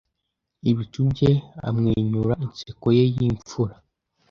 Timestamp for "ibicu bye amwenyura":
0.69-2.33